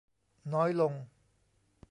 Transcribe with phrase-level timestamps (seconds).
[0.53, 0.93] น้อยลง